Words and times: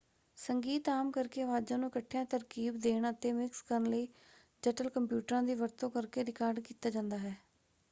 ਸੰਗੀਤ 0.37 0.87
ਆਮ 0.89 1.11
ਕਰਕੇ 1.11 1.43
ਅਵਾਜ਼ਾਂ 1.43 1.77
ਨੂੰ 1.77 1.89
ਇਕੱਠਿਆ 1.89 2.23
ਤਰਕੀਬ 2.25 2.77
ਦੇਣ 2.79 3.09
ਅਤੇ 3.09 3.31
ਮਿਕਸ 3.31 3.61
ਕਰਨ 3.61 3.85
ਲਈ 3.85 4.07
ਜਟਲ 4.63 4.89
ਕੰਪਿਊਟਰਾਂ 4.89 5.43
ਦੀ 5.43 5.55
ਵਰਤੋਂ 5.55 5.89
ਕਰਕੇ 5.89 6.25
ਰਿਕਾਰਡ 6.25 6.59
ਕੀਤਾ 6.59 6.89
ਜਾਂਦਾ 6.89 7.17
ਹੈ। 7.17 7.35